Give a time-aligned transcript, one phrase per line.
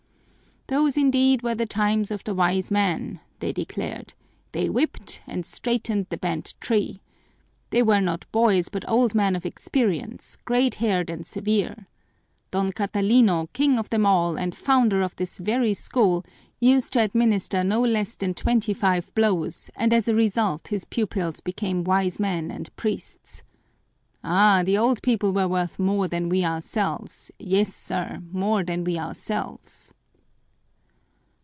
[0.67, 4.13] 'Those indeed were the times of the wise men,' they declared,
[4.53, 7.01] 'they whipped, and straightened the bent tree.
[7.71, 11.89] They were not boys but old men of experience, gray haired and severe.
[12.51, 16.23] Don Catalino, king of them all and founder of this very school,
[16.61, 21.41] used to administer no less than twenty five blows and as a result his pupils
[21.41, 23.43] became wise men and priests.
[24.23, 28.97] Ah, the old people were worth more than we ourselves, yes, sir, more than we
[28.97, 29.93] ourselves!'